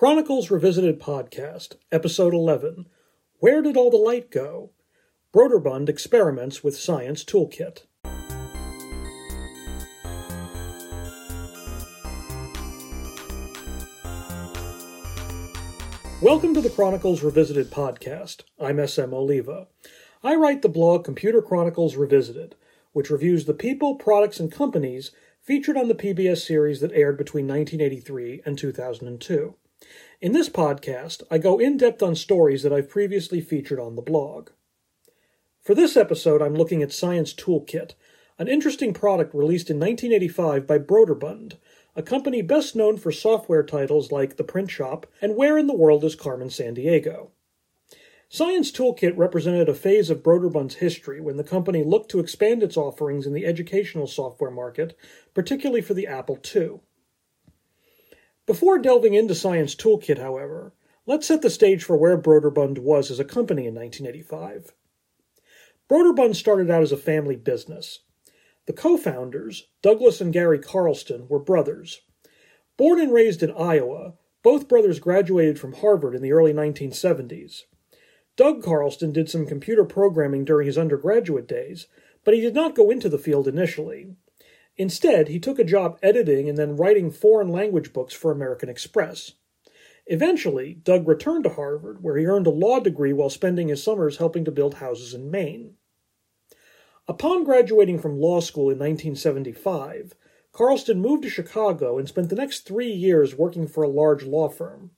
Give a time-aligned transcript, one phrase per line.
[0.00, 2.86] Chronicles Revisited Podcast, Episode 11
[3.40, 4.70] Where Did All the Light Go?
[5.30, 7.82] Broderbund Experiments with Science Toolkit.
[16.22, 18.44] Welcome to the Chronicles Revisited podcast.
[18.58, 19.66] I'm SM Oliva.
[20.24, 22.54] I write the blog Computer Chronicles Revisited,
[22.94, 25.10] which reviews the people, products, and companies
[25.42, 29.56] featured on the PBS series that aired between 1983 and 2002.
[30.20, 34.02] In this podcast, I go in depth on stories that I've previously featured on the
[34.02, 34.50] blog.
[35.62, 37.94] For this episode, I'm looking at Science Toolkit,
[38.38, 41.58] an interesting product released in 1985 by Broderbund,
[41.96, 45.76] a company best known for software titles like The Print Shop and Where in the
[45.76, 47.30] World is Carmen Sandiego.
[48.28, 52.76] Science Toolkit represented a phase of Broderbund's history when the company looked to expand its
[52.76, 54.96] offerings in the educational software market,
[55.34, 56.80] particularly for the Apple II.
[58.50, 60.72] Before delving into Science Toolkit, however,
[61.06, 64.74] let's set the stage for where Broderbund was as a company in 1985.
[65.88, 68.00] Broderbund started out as a family business.
[68.66, 72.00] The co founders, Douglas and Gary Carlston, were brothers.
[72.76, 77.62] Born and raised in Iowa, both brothers graduated from Harvard in the early 1970s.
[78.34, 81.86] Doug Carlston did some computer programming during his undergraduate days,
[82.24, 84.16] but he did not go into the field initially.
[84.80, 89.32] Instead, he took a job editing and then writing foreign language books for American Express.
[90.06, 94.16] Eventually, Doug returned to Harvard, where he earned a law degree while spending his summers
[94.16, 95.74] helping to build houses in Maine.
[97.06, 100.14] Upon graduating from law school in 1975,
[100.54, 104.48] Carlston moved to Chicago and spent the next three years working for a large law
[104.48, 104.92] firm.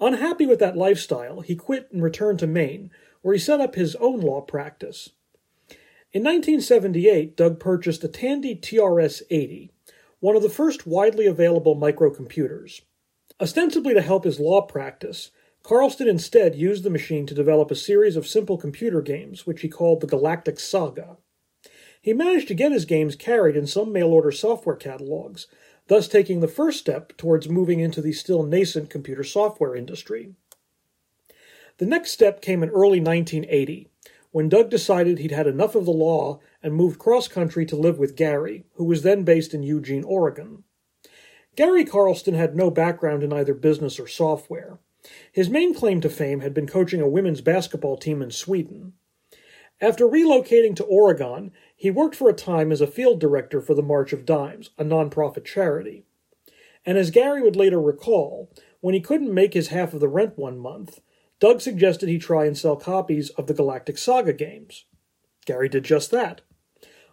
[0.00, 2.90] Unhappy with that lifestyle, he quit and returned to Maine,
[3.22, 5.10] where he set up his own law practice.
[6.10, 9.70] In 1978, Doug purchased a Tandy TRS 80,
[10.20, 12.80] one of the first widely available microcomputers.
[13.38, 18.16] Ostensibly to help his law practice, Carlston instead used the machine to develop a series
[18.16, 21.18] of simple computer games, which he called the Galactic Saga.
[22.00, 25.46] He managed to get his games carried in some mail order software catalogs,
[25.88, 30.30] thus taking the first step towards moving into the still nascent computer software industry.
[31.76, 33.90] The next step came in early 1980,
[34.30, 37.98] when Doug decided he'd had enough of the law and moved cross country to live
[37.98, 40.64] with Gary, who was then based in Eugene, Oregon.
[41.56, 44.78] Gary Carlston had no background in either business or software.
[45.32, 48.92] His main claim to fame had been coaching a women's basketball team in Sweden.
[49.80, 53.82] After relocating to Oregon, he worked for a time as a field director for the
[53.82, 56.04] March of Dimes, a nonprofit charity.
[56.84, 58.50] And as Gary would later recall,
[58.80, 61.00] when he couldn't make his half of the rent one month,
[61.40, 64.86] Doug suggested he try and sell copies of the Galactic Saga games.
[65.46, 66.40] Gary did just that.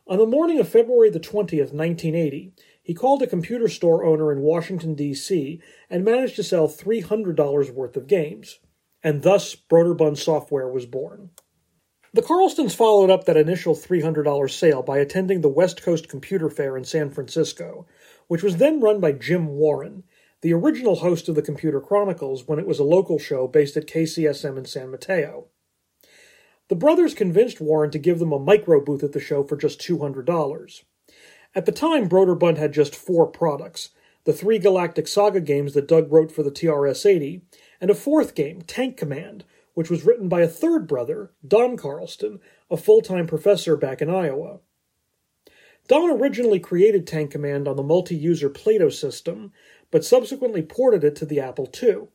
[0.08, 4.41] On the morning of February the 20th, 1980, he called a computer store owner in
[4.41, 5.59] Washington, D.C.,
[5.90, 8.59] and managed to sell $300 worth of games.
[9.03, 11.31] And thus, Broderbund Software was born.
[12.13, 16.78] The Carlstons followed up that initial $300 sale by attending the West Coast Computer Fair
[16.78, 17.88] in San Francisco,
[18.28, 20.03] which was then run by Jim Warren,
[20.41, 23.88] the original host of the Computer Chronicles when it was a local show based at
[23.88, 25.47] KCSM in San Mateo.
[26.68, 29.79] The brothers convinced Warren to give them a micro booth at the show for just
[29.79, 30.84] $200.
[31.53, 33.90] At the time, Broderbund had just four products
[34.25, 37.44] the three Galactic Saga games that Doug wrote for the TRS 80,
[37.79, 39.45] and a fourth game, Tank Command,
[39.75, 44.09] which was written by a third brother, Don Carlston, a full time professor back in
[44.09, 44.59] Iowa.
[45.88, 49.53] Don originally created Tank Command on the multi user Plato system,
[49.91, 52.07] but subsequently ported it to the Apple II.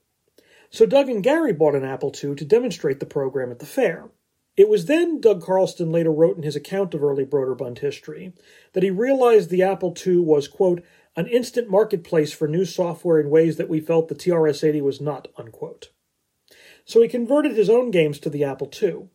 [0.70, 4.10] So Doug and Gary bought an Apple II to demonstrate the program at the fair.
[4.56, 8.32] It was then, Doug Carlston later wrote in his account of early Broderbund history,
[8.72, 10.84] that he realized the Apple II was, quote,
[11.16, 15.00] an instant marketplace for new software in ways that we felt the TRS 80 was
[15.00, 15.90] not, unquote
[16.90, 19.08] so he converted his own games to the Apple II.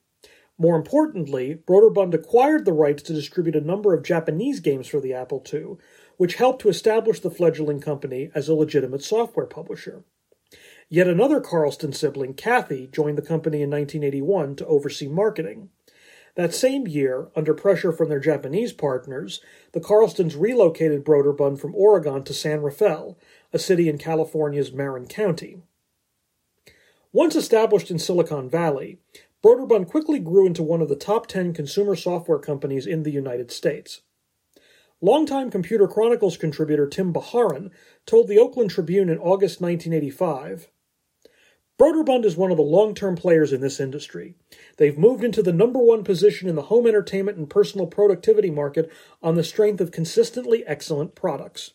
[0.57, 5.13] More importantly, Broderbund acquired the rights to distribute a number of Japanese games for the
[5.13, 5.75] Apple II,
[6.17, 10.03] which helped to establish the fledgling company as a legitimate software publisher.
[10.89, 15.69] Yet another Carlston sibling, Kathy, joined the company in 1981 to oversee marketing.
[16.35, 19.41] That same year, under pressure from their Japanese partners,
[19.71, 23.17] the Carlstons relocated Broderbund from Oregon to San Rafael,
[23.53, 25.61] a city in California's Marin County.
[27.13, 28.99] Once established in Silicon Valley,
[29.41, 33.49] Broderbund quickly grew into one of the top 10 consumer software companies in the United
[33.49, 34.01] States.
[35.05, 37.69] Longtime Computer Chronicles contributor Tim Bajarin
[38.07, 40.67] told the Oakland Tribune in August 1985
[41.79, 44.33] Broderbund is one of the long term players in this industry.
[44.77, 48.91] They've moved into the number one position in the home entertainment and personal productivity market
[49.21, 51.73] on the strength of consistently excellent products.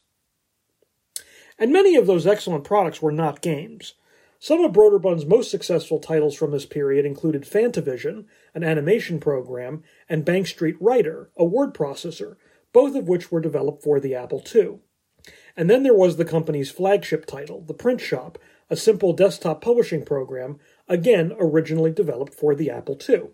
[1.56, 3.94] And many of those excellent products were not games.
[4.40, 8.24] Some of Broderbund's most successful titles from this period included Fantavision,
[8.56, 12.34] an animation program, and Bank Street Writer, a word processor,
[12.72, 14.78] both of which were developed for the Apple II.
[15.56, 18.38] And then there was the company's flagship title, The Print Shop,
[18.70, 20.58] a simple desktop publishing program,
[20.88, 23.30] again originally developed for the Apple II.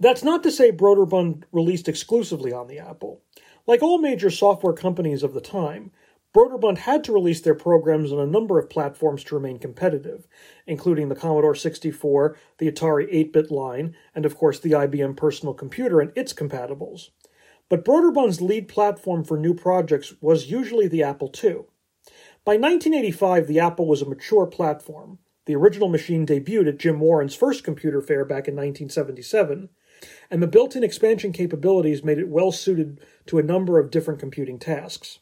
[0.00, 3.22] That's not to say Broderbund released exclusively on the Apple.
[3.66, 5.90] Like all major software companies of the time,
[6.36, 10.28] Broderbund had to release their programs on a number of platforms to remain competitive,
[10.66, 15.54] including the Commodore 64, the Atari 8 bit line, and of course the IBM personal
[15.54, 17.08] computer and its compatibles.
[17.68, 21.64] But Broderbund's lead platform for new projects was usually the Apple II.
[22.44, 25.18] By 1985, the Apple was a mature platform.
[25.46, 29.68] The original machine debuted at Jim Warren's first computer fair back in 1977,
[30.30, 34.20] and the built in expansion capabilities made it well suited to a number of different
[34.20, 35.18] computing tasks.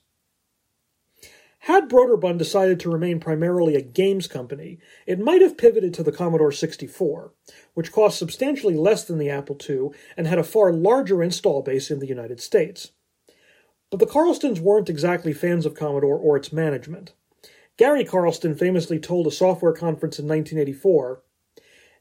[1.65, 6.13] Had Broderbund decided to remain primarily a games company, it might have pivoted to the
[6.13, 7.33] Commodore 64,
[7.73, 11.91] which cost substantially less than the Apple II and had a far larger install base
[11.91, 12.91] in the United States.
[13.91, 17.15] But the Carlstons weren't exactly fans of Commodore or its management.
[17.79, 21.23] Gary Carlston famously told a software conference in 1984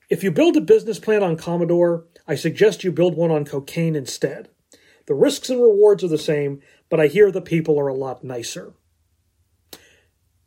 [0.10, 3.96] If you build a business plan on Commodore, I suggest you build one on cocaine
[3.96, 4.50] instead.
[5.06, 6.60] The risks and rewards are the same,
[6.90, 8.74] but I hear the people are a lot nicer.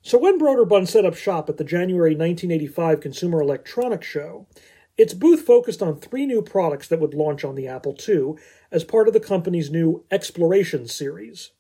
[0.06, 4.46] So when Broderbund set up shop at the January 1985 Consumer Electronics Show,
[4.96, 8.34] its booth focused on three new products that would launch on the Apple II
[8.70, 11.50] as part of the company's new Exploration series.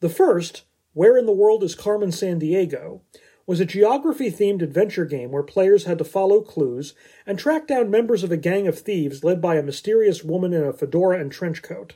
[0.00, 3.00] The first, Where in the World is Carmen Sandiego,
[3.46, 6.92] was a geography themed adventure game where players had to follow clues
[7.24, 10.62] and track down members of a gang of thieves led by a mysterious woman in
[10.62, 11.94] a fedora and trench coat.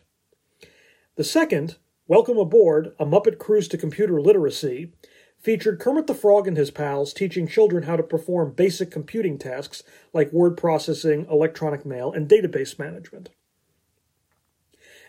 [1.17, 1.77] The second,
[2.07, 4.95] Welcome Aboard, a Muppet Cruise to Computer Literacy,
[5.39, 9.83] featured Kermit the Frog and his pals teaching children how to perform basic computing tasks
[10.13, 13.31] like word processing, electronic mail, and database management.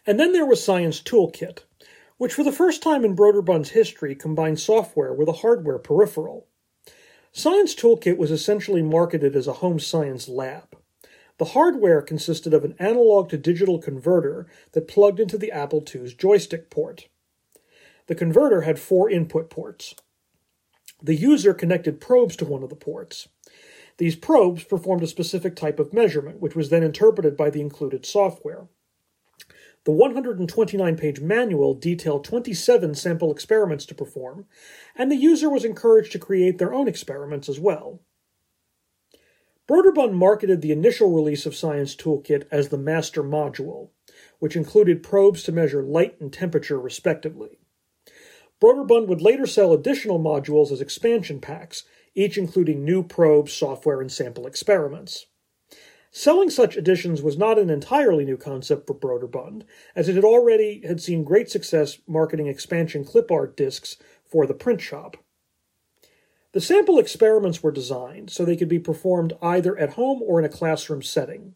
[0.05, 1.63] And then there was Science Toolkit,
[2.17, 6.47] which for the first time in Broderbund's history combined software with a hardware peripheral.
[7.31, 10.75] Science Toolkit was essentially marketed as a home science lab.
[11.37, 16.13] The hardware consisted of an analog to digital converter that plugged into the Apple II's
[16.13, 17.07] joystick port.
[18.07, 19.95] The converter had four input ports
[21.01, 23.27] the user connected probes to one of the ports.
[23.97, 28.05] These probes performed a specific type of measurement, which was then interpreted by the included
[28.05, 28.67] software.
[29.85, 34.45] The 129 page manual detailed 27 sample experiments to perform,
[34.95, 38.01] and the user was encouraged to create their own experiments as well.
[39.69, 43.89] Broderbund marketed the initial release of Science Toolkit as the Master Module,
[44.39, 47.58] which included probes to measure light and temperature respectively.
[48.61, 51.83] Broderbund would later sell additional modules as expansion packs,
[52.13, 55.27] each including new probes, software, and sample experiments.
[56.11, 59.63] Selling such editions was not an entirely new concept for Broderbund,
[59.95, 64.55] as it had already had seen great success marketing expansion clip art discs for the
[64.55, 65.17] print shop.
[66.51, 70.45] The sample experiments were designed so they could be performed either at home or in
[70.45, 71.53] a classroom setting.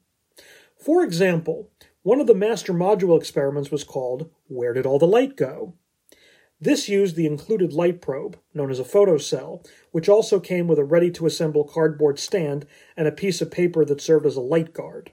[0.77, 1.71] For example,
[2.03, 5.73] one of the master module experiments was called Where Did All the Light Go?
[6.63, 10.85] This used the included light probe, known as a photocell, which also came with a
[10.85, 14.71] ready to assemble cardboard stand and a piece of paper that served as a light
[14.71, 15.11] guard.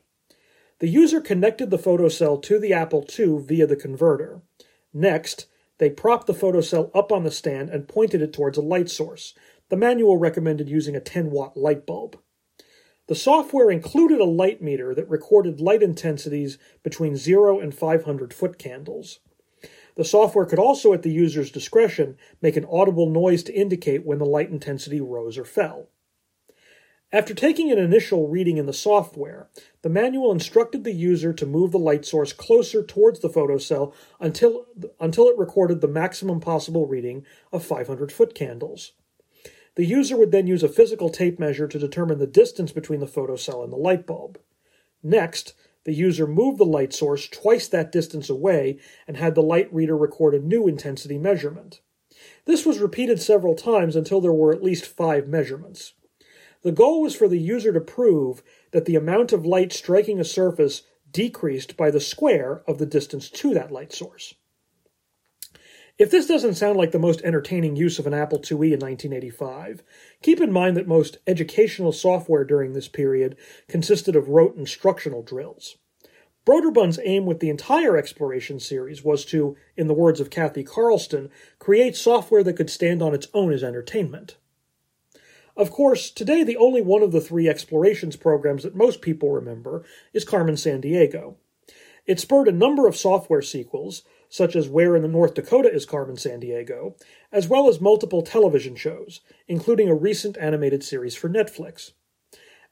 [0.78, 4.42] The user connected the photocell to the Apple II via the converter.
[4.94, 5.46] Next,
[5.78, 9.34] they propped the photocell up on the stand and pointed it towards a light source.
[9.70, 12.16] The manual recommended using a 10 watt light bulb.
[13.08, 18.56] The software included a light meter that recorded light intensities between 0 and 500 foot
[18.56, 19.18] candles.
[20.00, 24.16] The software could also, at the user's discretion, make an audible noise to indicate when
[24.16, 25.88] the light intensity rose or fell.
[27.12, 29.50] After taking an initial reading in the software,
[29.82, 34.64] the manual instructed the user to move the light source closer towards the photocell until,
[34.98, 38.92] until it recorded the maximum possible reading of 500 foot candles.
[39.74, 43.06] The user would then use a physical tape measure to determine the distance between the
[43.06, 44.38] photocell and the light bulb.
[45.02, 45.52] Next,
[45.84, 49.96] the user moved the light source twice that distance away and had the light reader
[49.96, 51.80] record a new intensity measurement.
[52.44, 55.94] This was repeated several times until there were at least five measurements.
[56.62, 60.24] The goal was for the user to prove that the amount of light striking a
[60.24, 64.34] surface decreased by the square of the distance to that light source.
[66.00, 69.82] If this doesn't sound like the most entertaining use of an Apple IIe in 1985,
[70.22, 73.36] keep in mind that most educational software during this period
[73.68, 75.76] consisted of rote instructional drills.
[76.46, 81.28] Broderbund's aim with the entire exploration series was to, in the words of Kathy Carlston,
[81.58, 84.38] create software that could stand on its own as entertainment.
[85.54, 89.84] Of course, today the only one of the three explorations programs that most people remember
[90.14, 91.34] is Carmen Sandiego.
[92.06, 95.84] It spurred a number of software sequels, such as Where in the North Dakota is
[95.84, 96.94] Carmen Sandiego,
[97.30, 101.92] as well as multiple television shows, including a recent animated series for Netflix.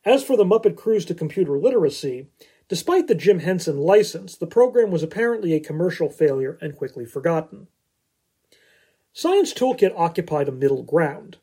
[0.04, 2.28] As for the Muppet Cruise to Computer Literacy,
[2.68, 7.66] despite the Jim Henson license, the program was apparently a commercial failure and quickly forgotten.
[9.12, 11.38] Science Toolkit occupied a middle ground.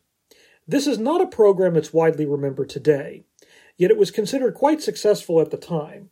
[0.66, 3.26] This is not a program that's widely remembered today,
[3.76, 6.10] yet it was considered quite successful at the time.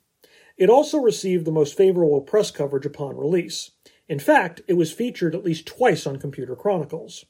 [0.57, 3.71] It also received the most favorable press coverage upon release.
[4.07, 7.25] In fact, it was featured at least twice on Computer Chronicles.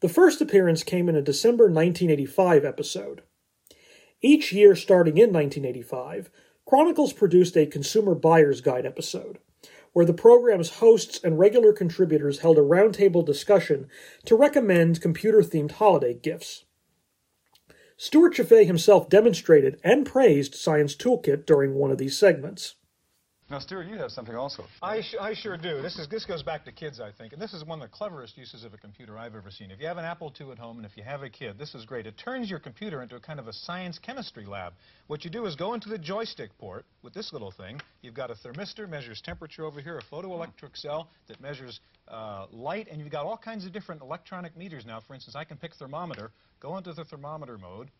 [0.00, 3.22] The first appearance came in a December 1985 episode.
[4.22, 6.30] Each year starting in 1985,
[6.66, 9.38] Chronicles produced a Consumer Buyer's Guide episode,
[9.92, 13.88] where the program's hosts and regular contributors held a roundtable discussion
[14.24, 16.64] to recommend computer themed holiday gifts.
[17.96, 22.76] Stewart Cheifet himself demonstrated and praised Science Toolkit during one of these segments.
[23.50, 24.64] Now, Stewart, you have something also.
[24.80, 25.82] I, I sure do.
[25.82, 27.92] This is this goes back to kids, I think, and this is one of the
[27.92, 29.72] cleverest uses of a computer I've ever seen.
[29.72, 31.74] If you have an Apple II at home, and if you have a kid, this
[31.74, 32.06] is great.
[32.06, 34.74] It turns your computer into a kind of a science chemistry lab.
[35.08, 37.80] What you do is go into the joystick port with this little thing.
[38.02, 42.86] You've got a thermistor, measures temperature over here, a photoelectric cell that measures uh, light,
[42.88, 45.00] and you've got all kinds of different electronic meters now.
[45.00, 46.30] For instance, I can pick thermometer,
[46.60, 47.90] go into the thermometer mode,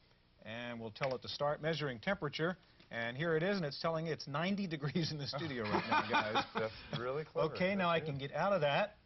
[0.90, 2.56] we'll tell it to start measuring temperature.
[2.90, 6.02] And here it is, and it's telling it's 90 degrees in the studio right now,
[6.10, 6.44] guys.
[6.54, 7.52] That's really clever.
[7.54, 8.96] Okay, now I can get out of that.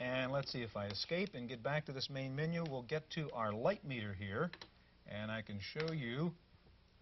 [0.00, 2.64] And let's see if I escape and get back to this main menu.
[2.68, 4.50] We'll get to our light meter here,
[5.06, 6.32] and I can show you.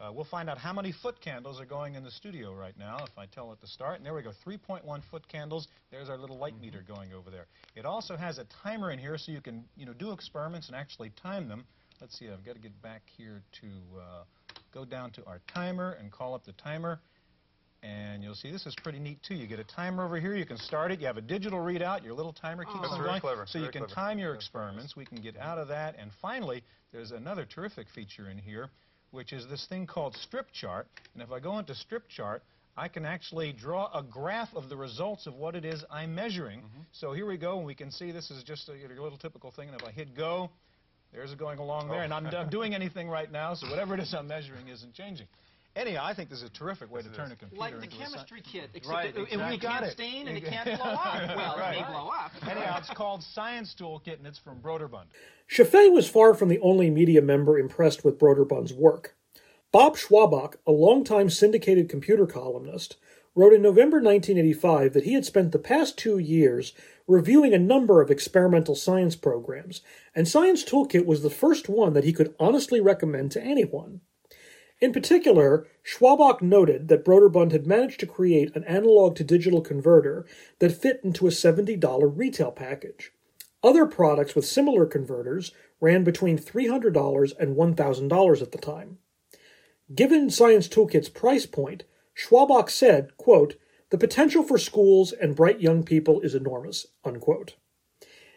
[0.00, 2.98] Uh, we'll find out how many foot candles are going in the studio right now
[3.04, 3.98] if I tell it to start.
[3.98, 5.68] And there we go, 3.1 foot candles.
[5.92, 7.46] There's our little light meter going over there.
[7.76, 10.76] It also has a timer in here so you can you know, do experiments and
[10.76, 11.64] actually time them.
[12.02, 13.66] Let's see, I've got to get back here to
[13.96, 14.24] uh,
[14.74, 16.98] go down to our timer and call up the timer.
[17.84, 19.36] And you'll see this is pretty neat too.
[19.36, 20.34] You get a timer over here.
[20.34, 20.98] You can start it.
[20.98, 22.02] You have a digital readout.
[22.02, 23.20] Your little timer keeps That's on going.
[23.20, 23.94] clever, So you can clever.
[23.94, 24.96] time your experiments.
[24.96, 25.94] We can get out of that.
[25.96, 28.68] And finally, there's another terrific feature in here,
[29.12, 30.88] which is this thing called strip chart.
[31.14, 32.42] And if I go into strip chart,
[32.76, 36.62] I can actually draw a graph of the results of what it is I'm measuring.
[36.62, 36.80] Mm-hmm.
[36.90, 39.52] So here we go, and we can see this is just a, a little typical
[39.52, 39.68] thing.
[39.68, 40.50] And if I hit go,
[41.12, 42.02] there's it going along there.
[42.02, 45.26] And I'm not doing anything right now, so whatever it is I'm measuring isn't changing.
[45.74, 47.84] Anyhow, I think this is a terrific way Yes, to turn a computer Like the
[47.84, 49.54] into a sci- chemistry kit, except Right, that it, exactly.
[49.56, 49.92] it can't it.
[49.92, 51.36] stain and it can't blow up.
[51.36, 52.32] Well, it may blow up.
[52.46, 55.06] Anyhow, it's called Science Toolkit, and it's from Broderbund.
[55.50, 59.16] Cheifet was far from the only media member impressed with Broderbund's work.
[59.70, 62.96] Bob Schwabach, a longtime syndicated computer columnist,
[63.34, 66.74] wrote in November 1985 that he had spent the past two years
[67.06, 69.80] reviewing a number of experimental science programs,
[70.14, 74.00] and Science Toolkit was the first one that he could honestly recommend to anyone.
[74.80, 80.26] In particular, Schwabach noted that Broderbund had managed to create an analog to digital converter
[80.58, 83.12] that fit into a $70 retail package.
[83.62, 88.98] Other products with similar converters ran between $300 and $1,000 at the time.
[89.94, 91.84] Given Science Toolkit's price point,
[92.16, 93.54] Schwabach said, quote,
[93.92, 97.56] the potential for schools and bright young people is enormous, unquote.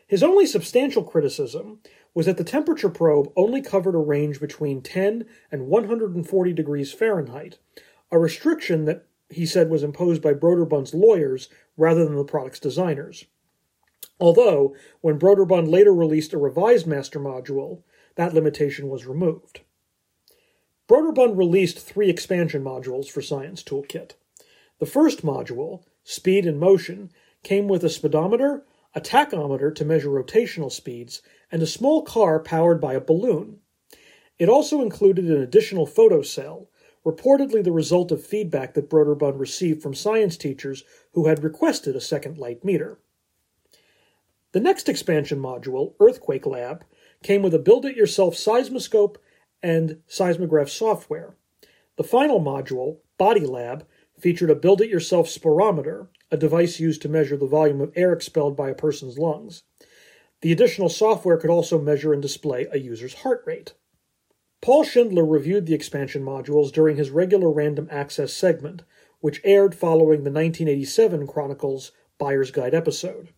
[0.06, 1.80] His only substantial criticism
[2.14, 7.58] was that the temperature probe only covered a range between 10 and 140 degrees Fahrenheit,
[8.12, 11.48] a restriction that he said was imposed by Broderbund's lawyers
[11.78, 13.24] rather than the product's designers.
[14.20, 17.82] Although, when Broderbund later released a revised master module,
[18.16, 19.62] that limitation was removed.
[20.90, 24.16] Broderbund released three expansion modules for Science Toolkit.
[24.80, 27.12] The first module, Speed and Motion,
[27.44, 32.82] came with a speedometer, a tachometer to measure rotational speeds, and a small car powered
[32.82, 33.60] by a balloon.
[34.38, 36.68] It also included an additional photocell,
[37.06, 42.02] reportedly the result of feedback that Broderbund received from science teachers who had requested a
[42.02, 43.00] second light meter.
[44.52, 46.84] The next expansion module, Earthquake Lab,
[47.24, 49.18] came with a build it yourself seismoscope
[49.62, 51.36] and seismograph software.
[51.98, 53.86] The final module, Body Lab,
[54.26, 58.12] featured a build it yourself spirometer, a device used to measure the volume of air
[58.12, 59.62] expelled by a person's lungs.
[60.42, 63.76] The additional software could also measure and display a user's heart rate.
[64.64, 68.82] Paul Schindler reviewed the expansion modules during his regular random access segment,
[69.20, 73.30] which aired following the 1987 Chronicles Buyer's Guide episode.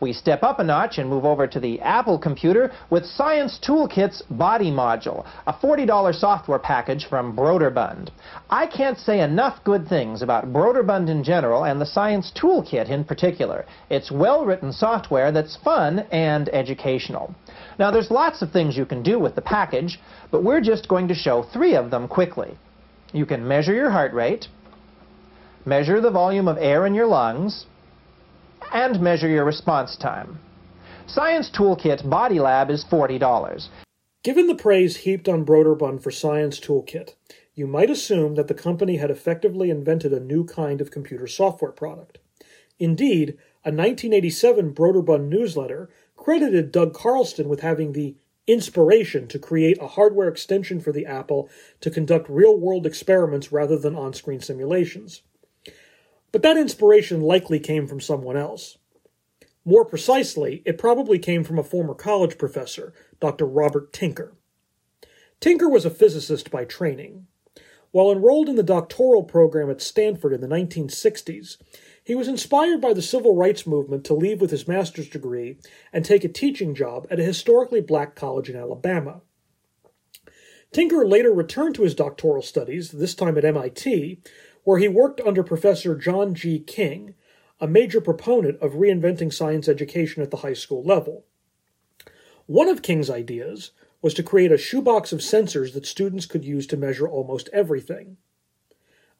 [0.00, 4.22] We step up a notch and move over to the Apple computer with Science Toolkit's
[4.30, 8.08] Body Module, a $40 software package from Broderbund.
[8.48, 13.04] I can't say enough good things about Broderbund in general and the Science Toolkit in
[13.04, 13.66] particular.
[13.90, 17.34] It's well-written software that's fun and educational.
[17.78, 21.08] Now, there's lots of things you can do with the package, but we're just going
[21.08, 22.56] to show three of them quickly.
[23.12, 24.48] You can measure your heart rate,
[25.66, 27.66] measure the volume of air in your lungs,
[28.72, 30.38] and measure your response time.
[31.06, 33.68] Science Toolkit Body Lab is $40.
[34.22, 37.14] Given the praise heaped on Broderbund for Science Toolkit,
[37.54, 41.72] you might assume that the company had effectively invented a new kind of computer software
[41.72, 42.18] product.
[42.78, 43.30] Indeed,
[43.64, 50.28] a 1987 Broderbund newsletter credited Doug Carlston with having the inspiration to create a hardware
[50.28, 51.48] extension for the Apple
[51.80, 55.22] to conduct real world experiments rather than on screen simulations.
[56.32, 58.78] But that inspiration likely came from someone else.
[59.64, 63.46] More precisely, it probably came from a former college professor, Dr.
[63.46, 64.34] Robert Tinker.
[65.40, 67.26] Tinker was a physicist by training.
[67.92, 71.56] While enrolled in the doctoral program at Stanford in the 1960s,
[72.04, 75.58] he was inspired by the civil rights movement to leave with his master's degree
[75.92, 79.22] and take a teaching job at a historically black college in Alabama.
[80.72, 84.20] Tinker later returned to his doctoral studies, this time at MIT,
[84.70, 86.60] where he worked under Professor John G.
[86.60, 87.14] King,
[87.58, 91.24] a major proponent of reinventing science education at the high school level.
[92.46, 96.68] One of King's ideas was to create a shoebox of sensors that students could use
[96.68, 98.16] to measure almost everything.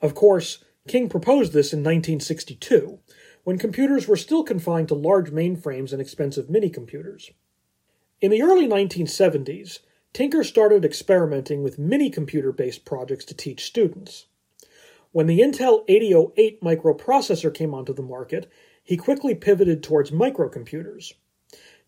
[0.00, 3.00] Of course, King proposed this in 1962,
[3.42, 7.33] when computers were still confined to large mainframes and expensive mini-computers.
[8.21, 9.80] In the early 1970s,
[10.12, 14.26] Tinker started experimenting with mini-computer based projects to teach students.
[15.12, 18.48] When the Intel 8008 microprocessor came onto the market,
[18.84, 21.14] he quickly pivoted towards microcomputers.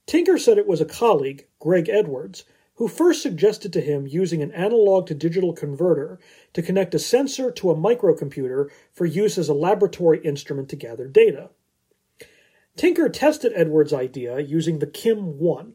[0.07, 4.51] Tinker said it was a colleague, Greg Edwards, who first suggested to him using an
[4.51, 6.19] analog to digital converter
[6.53, 11.07] to connect a sensor to a microcomputer for use as a laboratory instrument to gather
[11.07, 11.51] data.
[12.75, 15.75] Tinker tested Edwards' idea using the KIM 1,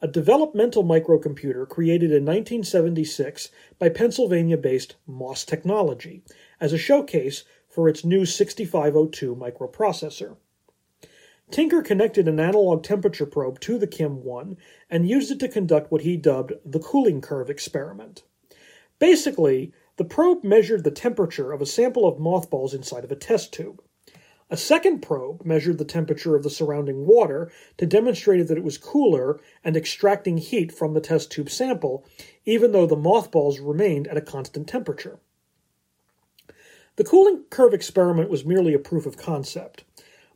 [0.00, 3.48] a developmental microcomputer created in 1976
[3.78, 6.22] by Pennsylvania based MOS Technology
[6.64, 10.38] as a showcase for its new 6502 microprocessor.
[11.50, 14.56] Tinker connected an analog temperature probe to the KIM 1
[14.88, 18.22] and used it to conduct what he dubbed the cooling curve experiment.
[18.98, 23.52] Basically, the probe measured the temperature of a sample of mothballs inside of a test
[23.52, 23.82] tube.
[24.48, 28.78] A second probe measured the temperature of the surrounding water to demonstrate that it was
[28.78, 32.06] cooler and extracting heat from the test tube sample,
[32.46, 35.20] even though the mothballs remained at a constant temperature.
[36.96, 39.84] The cooling curve experiment was merely a proof of concept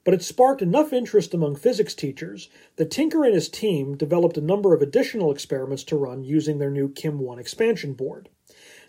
[0.08, 4.40] but it sparked enough interest among physics teachers that Tinker and his team developed a
[4.40, 8.30] number of additional experiments to run using their new KIM 1 expansion board.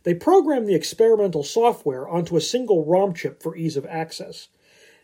[0.04, 4.48] They programmed the experimental software onto a single ROM chip for ease of access.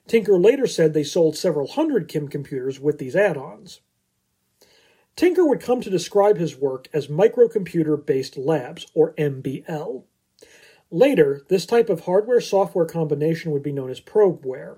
[0.08, 3.82] Tinker later said they sold several hundred KIM computers with these add ons.
[5.18, 10.06] Tinker would come to describe his work as microcomputer based labs, or MBL.
[10.92, 14.78] Later, this type of hardware software combination would be known as probeware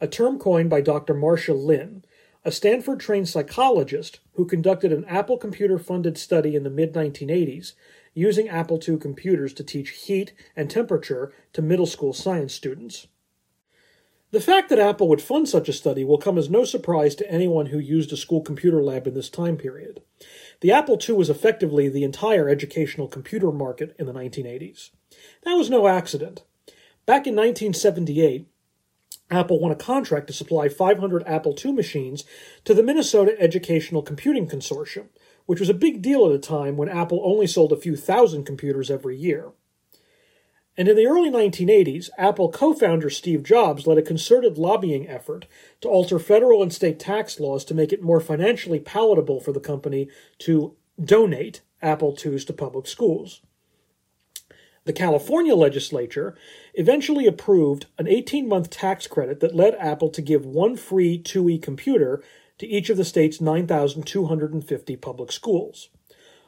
[0.00, 1.14] a term coined by Dr.
[1.14, 2.04] Marcia Linn,
[2.44, 7.72] a Stanford trained psychologist who conducted an Apple computer funded study in the mid 1980s
[8.14, 13.08] using Apple II computers to teach heat and temperature to middle school science students.
[14.32, 17.30] The fact that Apple would fund such a study will come as no surprise to
[17.30, 20.02] anyone who used a school computer lab in this time period.
[20.60, 24.90] The Apple II was effectively the entire educational computer market in the 1980s.
[25.44, 26.44] That was no accident.
[27.04, 28.48] Back in 1978,
[29.30, 32.24] Apple won a contract to supply 500 Apple II machines
[32.64, 35.08] to the Minnesota Educational Computing Consortium,
[35.46, 38.44] which was a big deal at a time when Apple only sold a few thousand
[38.44, 39.52] computers every year.
[40.78, 45.46] And in the early 1980s, Apple co founder Steve Jobs led a concerted lobbying effort
[45.80, 49.60] to alter federal and state tax laws to make it more financially palatable for the
[49.60, 50.08] company
[50.40, 53.40] to donate Apple IIs to public schools.
[54.84, 56.36] The California legislature
[56.74, 61.60] eventually approved an 18 month tax credit that led Apple to give one free IIe
[61.60, 62.22] computer
[62.58, 65.88] to each of the state's 9,250 public schools.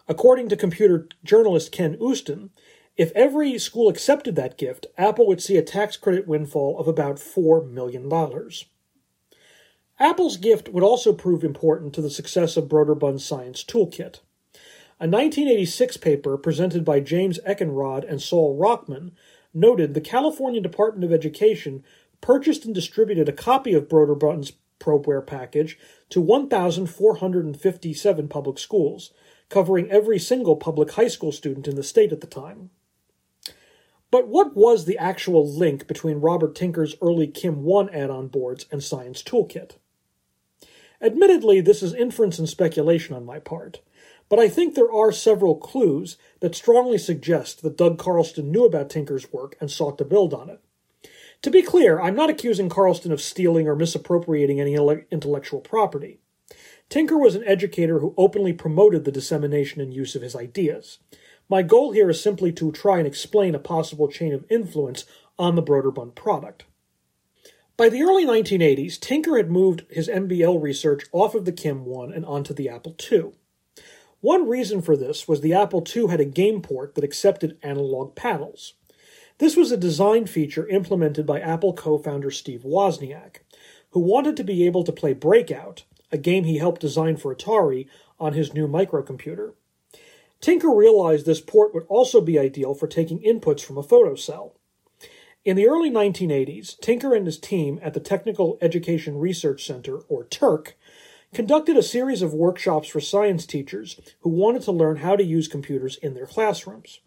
[0.06, 2.50] According to computer journalist Ken Uston,
[2.98, 7.16] if every school accepted that gift, Apple would see a tax credit windfall of about
[7.16, 8.10] $4 million.
[10.00, 14.18] Apple's gift would also prove important to the success of Broderbund's Science Toolkit.
[15.00, 19.12] A 1986 paper presented by James Eckenrod and Saul Rockman
[19.54, 21.84] noted the California Department of Education
[22.20, 25.78] purchased and distributed a copy of Broderbund's probeware package
[26.10, 29.12] to 1,457 public schools,
[29.48, 32.70] covering every single public high school student in the state at the time.
[34.10, 38.66] But what was the actual link between Robert Tinker's early KIM 1 add on boards
[38.72, 39.72] and Science Toolkit?
[41.00, 43.80] Admittedly, this is inference and speculation on my part,
[44.28, 48.90] but I think there are several clues that strongly suggest that Doug Carlston knew about
[48.90, 50.60] Tinker's work and sought to build on it.
[51.42, 54.74] To be clear, I'm not accusing Carlston of stealing or misappropriating any
[55.10, 56.18] intellectual property.
[56.88, 60.98] Tinker was an educator who openly promoted the dissemination and use of his ideas.
[61.50, 65.06] My goal here is simply to try and explain a possible chain of influence
[65.38, 66.64] on the Broderbund product.
[67.78, 72.12] By the early 1980s, Tinker had moved his MBL research off of the KIM 1
[72.12, 73.32] and onto the Apple II.
[74.20, 78.16] One reason for this was the Apple II had a game port that accepted analog
[78.16, 78.74] paddles.
[79.38, 83.36] This was a design feature implemented by Apple co founder Steve Wozniak,
[83.92, 87.86] who wanted to be able to play Breakout, a game he helped design for Atari,
[88.18, 89.52] on his new microcomputer.
[90.40, 94.52] Tinker realized this port would also be ideal for taking inputs from a photocell.
[95.44, 100.24] In the early 1980s, Tinker and his team at the Technical Education Research Center, or
[100.24, 100.74] TERC,
[101.32, 105.48] conducted a series of workshops for science teachers who wanted to learn how to use
[105.48, 107.00] computers in their classrooms.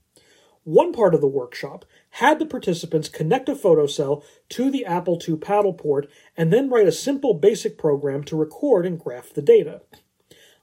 [0.64, 5.38] One part of the workshop had the participants connect a photocell to the Apple II
[5.38, 9.82] paddle port and then write a simple basic program to record and graph the data.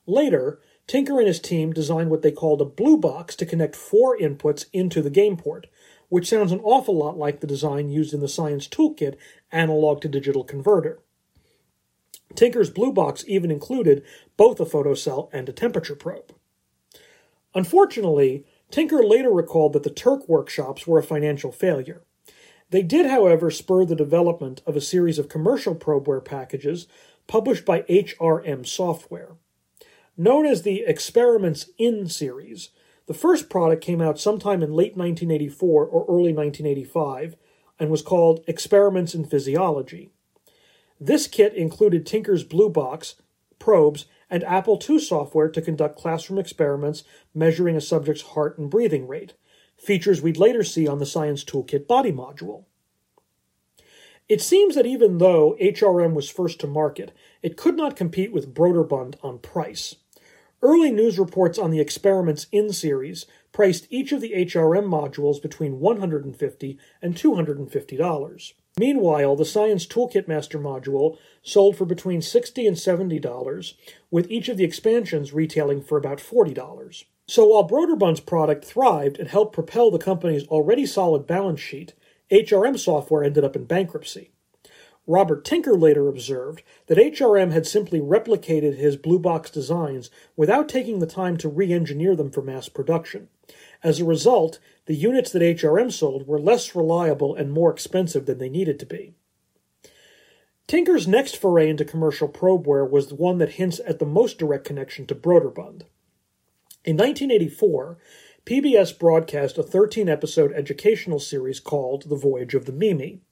[0.06, 4.18] Later, Tinker and his team designed what they called a blue box to connect four
[4.18, 5.66] inputs into the game port,
[6.08, 9.16] which sounds an awful lot like the design used in the Science Toolkit
[9.52, 10.98] analog to digital converter.
[12.34, 14.02] Tinker's blue box even included
[14.38, 16.34] both a photocell and a temperature probe.
[17.54, 22.02] Unfortunately, Tinker later recalled that the TERC workshops were a financial failure.
[22.70, 26.86] They did, however, spur the development of a series of commercial probeware packages
[27.26, 29.32] published by HRM Software.
[30.20, 32.70] Known as the Experiments In series,
[33.06, 37.36] the first product came out sometime in late 1984 or early 1985
[37.78, 40.10] and was called Experiments in Physiology.
[40.98, 43.14] This kit included Tinker's Blue Box,
[43.60, 49.06] probes, and Apple II software to conduct classroom experiments measuring a subject's heart and breathing
[49.06, 49.34] rate,
[49.76, 52.64] features we'd later see on the Science Toolkit body module.
[54.28, 58.52] It seems that even though HRM was first to market, it could not compete with
[58.52, 59.94] Broderbund on price.
[60.60, 65.78] Early news reports on the Experiments In series priced each of the HRM modules between
[65.78, 68.52] 150 and $250.
[68.76, 73.74] Meanwhile, the Science Toolkit Master module sold for between 60 and $70,
[74.10, 77.04] with each of the expansions retailing for about $40.
[77.28, 81.94] So while Broderbund's product thrived and helped propel the company's already solid balance sheet,
[82.32, 84.32] HRM software ended up in bankruptcy.
[85.08, 90.98] Robert Tinker later observed that HRM had simply replicated his blue box designs without taking
[90.98, 93.28] the time to re engineer them for mass production.
[93.82, 98.36] As a result, the units that HRM sold were less reliable and more expensive than
[98.36, 99.14] they needed to be.
[100.66, 104.66] Tinker's next foray into commercial probeware was the one that hints at the most direct
[104.66, 105.84] connection to Broderbund.
[106.84, 107.96] In 1984,
[108.44, 113.22] PBS broadcast a 13 episode educational series called The Voyage of the Mimi.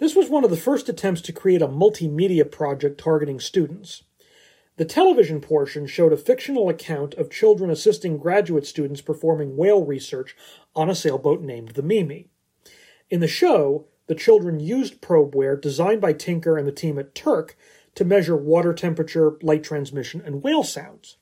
[0.00, 4.02] This was one of the first attempts to create a multimedia project targeting students.
[4.78, 10.34] The television portion showed a fictional account of children assisting graduate students performing whale research
[10.74, 12.30] on a sailboat named the Mimi.
[13.10, 17.50] In the show, the children used probeware designed by Tinker and the team at TERC
[17.94, 21.18] to measure water temperature, light transmission, and whale sounds.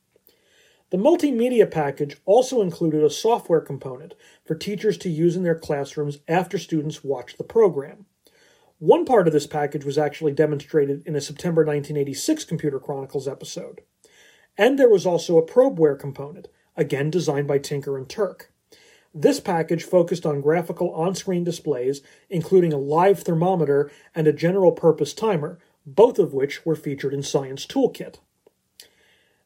[0.91, 4.15] The multimedia package also included a software component
[4.45, 8.07] for teachers to use in their classrooms after students watched the program.
[8.79, 13.81] One part of this package was actually demonstrated in a September 1986 Computer Chronicles episode.
[14.57, 18.47] And there was also a probeware component, again designed by Tinker and TERC.
[19.13, 24.71] This package focused on graphical on screen displays, including a live thermometer and a general
[24.71, 28.19] purpose timer, both of which were featured in Science Toolkit.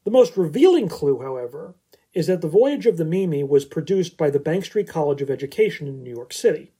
[0.04, 1.74] The most revealing clue, however,
[2.12, 5.30] is that the Voyage of the Mimi was produced by the Bank Street College of
[5.30, 6.72] Education in New York City.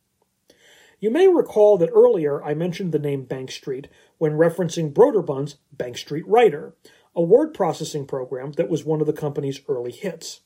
[1.02, 3.88] You may recall that earlier I mentioned the name Bank Street
[4.18, 6.76] when referencing Broderbund's Bank Street Writer,
[7.16, 10.42] a word processing program that was one of the company's early hits.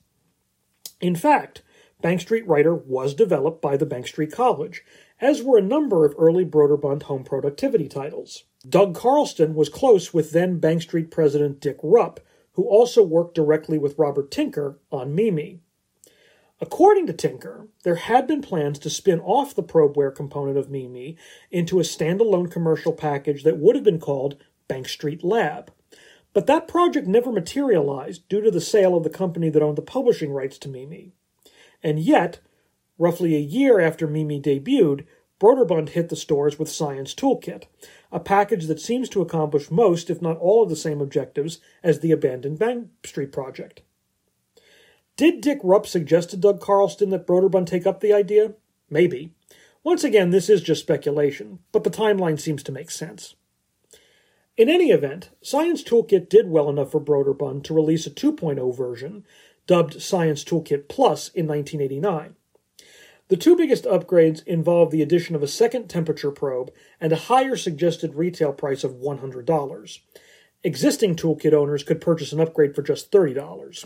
[0.98, 1.60] In fact,
[2.00, 4.82] Bank Street Writer was developed by the Bank Street College,
[5.20, 8.44] as were a number of early Broderbund home productivity titles.
[8.66, 12.20] Doug Carlston was close with then Bank Street president Dick Ruopp,
[12.52, 15.60] who also worked directly with Robert Tinker on Mimi.
[16.58, 21.16] According to Tinker, there had been plans to spin off the probeware component of Mimi
[21.50, 25.70] into a standalone commercial package that would have been called Bank Street Lab.
[26.32, 29.82] But that project never materialized due to the sale of the company that owned the
[29.82, 31.12] publishing rights to Mimi.
[31.82, 32.40] And yet,
[32.98, 35.04] roughly a year after Mimi debuted,
[35.38, 37.64] Broderbund hit the stores with Science Toolkit,
[38.10, 42.00] a package that seems to accomplish most, if not all, of the same objectives as
[42.00, 43.82] the abandoned Bank Street project.
[45.16, 48.52] Did Dick Ruopp suggest to Doug Carlston that Broderbund take up the idea?
[48.90, 49.32] Maybe.
[49.82, 53.34] Once again, this is just speculation, but the timeline seems to make sense.
[54.58, 59.24] In any event, Science Toolkit did well enough for Broderbund to release a 2.0 version,
[59.66, 62.36] dubbed Science Toolkit Plus, in 1989.
[63.28, 67.56] The two biggest upgrades involved the addition of a second temperature probe and a higher
[67.56, 69.98] suggested retail price of $100.
[70.62, 73.84] Existing toolkit owners could purchase an upgrade for just $30.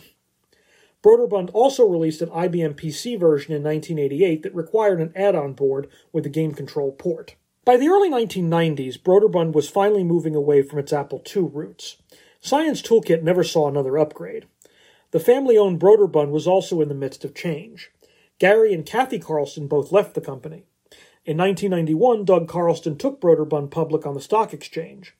[1.02, 5.88] Broderbund also released an IBM PC version in 1988 that required an add on board
[6.12, 7.36] with a game control port.
[7.64, 11.96] By the early 1990s, Broderbund was finally moving away from its Apple II roots.
[12.40, 14.46] Science Toolkit never saw another upgrade.
[15.10, 17.90] The family owned Broderbund was also in the midst of change.
[18.38, 20.64] Gary and Kathy Carlston both left the company.
[21.26, 25.14] In 1991, Doug Carlston took Broderbund public on the stock exchange.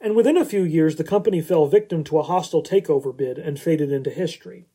[0.00, 3.58] And within a few years, the company fell victim to a hostile takeover bid and
[3.58, 4.66] faded into history.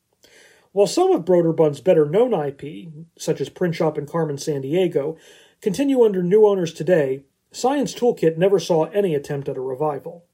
[0.76, 5.16] While some of Broderbund's better known IP, such as Print Shop and Carmen Sandiego,
[5.62, 10.26] continue under new owners today, Science Toolkit never saw any attempt at a revival.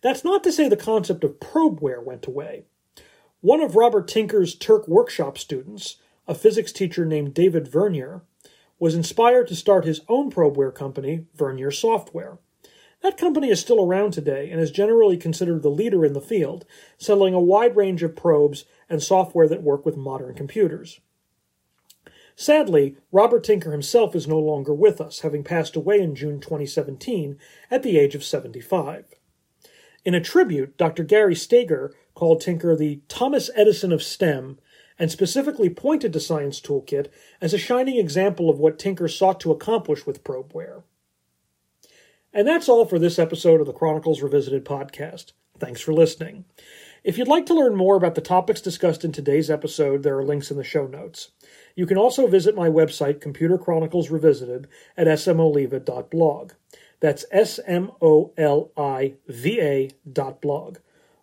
[0.00, 2.66] That's not to say the concept of probeware went away.
[3.40, 5.96] One of Robert Tinker's TERC workshop students,
[6.28, 8.22] a physics teacher named David Vernier,
[8.78, 12.38] was inspired to start his own probeware company, Vernier Software.
[13.02, 16.64] That company is still around today and is generally considered the leader in the field,
[16.98, 21.00] selling a wide range of probes and software that work with modern computers.
[22.36, 27.38] Sadly, Robert Tinker himself is no longer with us, having passed away in June 2017
[27.70, 29.06] at the age of 75.
[30.04, 31.04] In a tribute, Dr.
[31.04, 34.58] Gary Stager called Tinker the Thomas Edison of STEM
[34.98, 37.08] and specifically pointed to Science Toolkit
[37.40, 40.82] as a shining example of what Tinker sought to accomplish with probeware.
[42.30, 45.32] And that's all for this episode of the Chronicles Revisited podcast.
[45.58, 46.44] Thanks for listening.
[47.04, 50.24] If you'd like to learn more about the topics discussed in today's episode, there are
[50.24, 51.32] links in the show notes.
[51.74, 56.52] You can also visit my website, Computer Chronicles Revisited, at smoliva.blog.
[57.00, 60.78] That's S M O L I V A dot blog,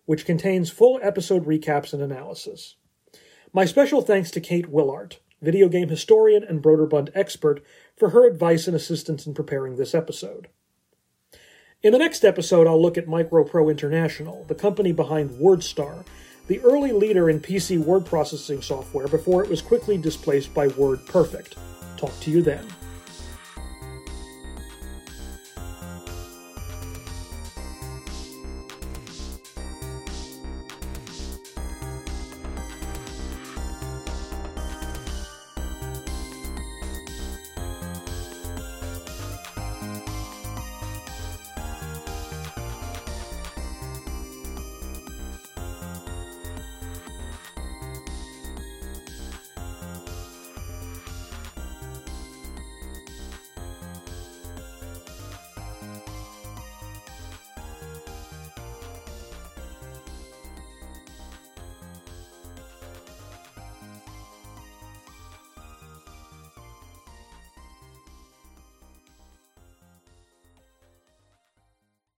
[0.05, 2.75] which contains full episode recaps and analysis.
[3.53, 7.63] My special thanks to Kate Willaert, video game historian and Broderbund expert,
[7.95, 10.49] for her advice and assistance in preparing this episode.
[11.81, 16.03] In the next episode, I'll look at MicroPro International, the company behind WordStar,
[16.47, 21.55] the early leader in PC word processing software before it was quickly displaced by WordPerfect.
[21.95, 22.67] Talk to you then.